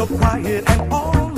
[0.00, 1.29] so quiet and all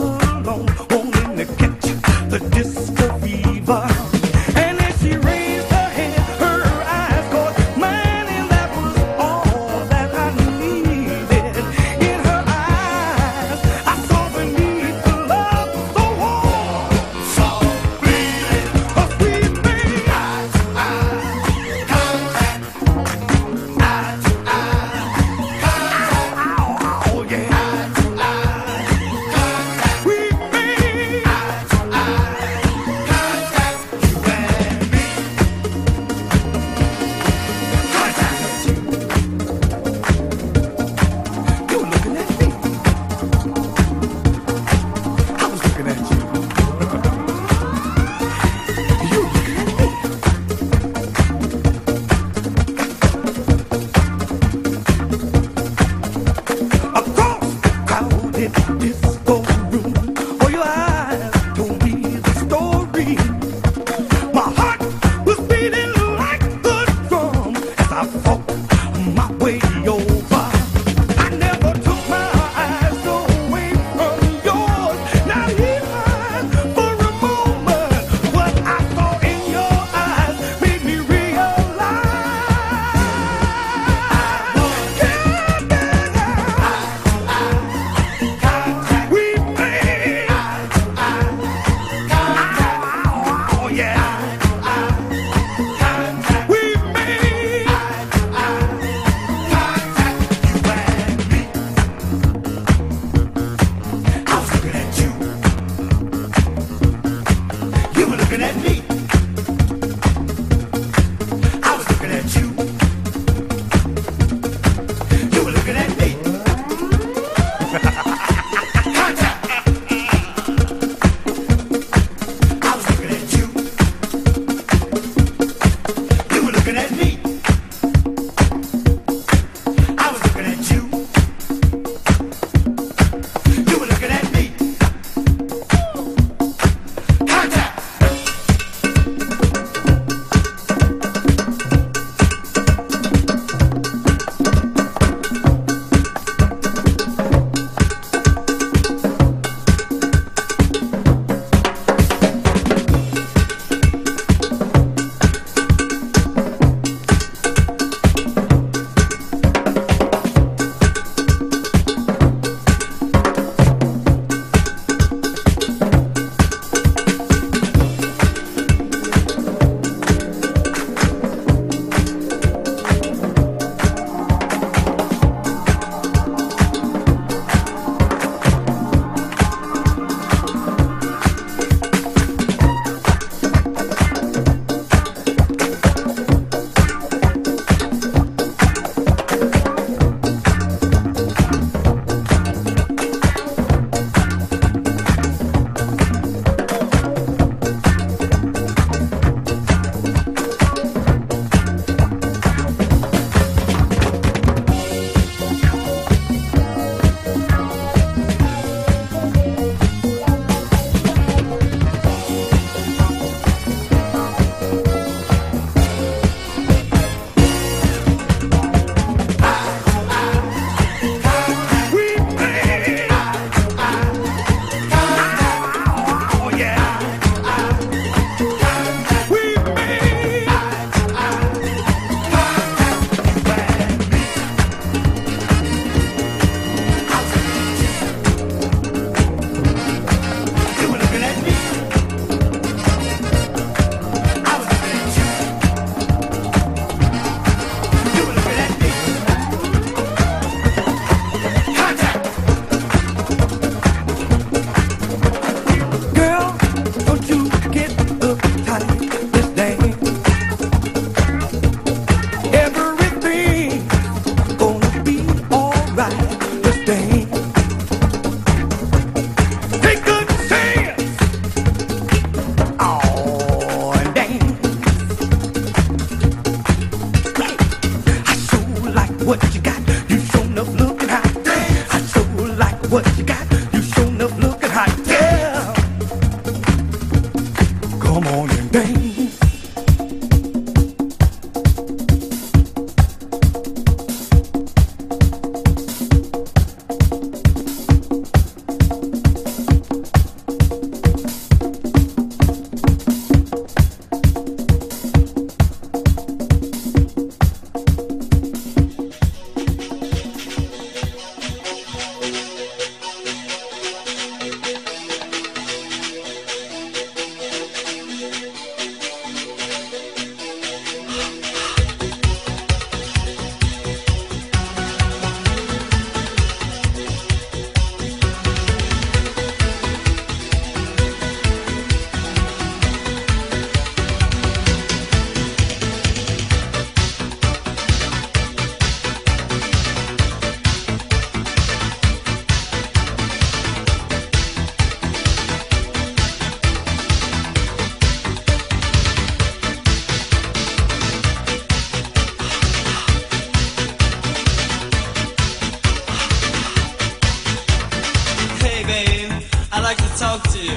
[360.16, 360.76] talk to you.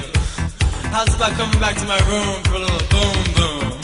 [0.90, 3.75] How's about coming back to my room for a little boom boom?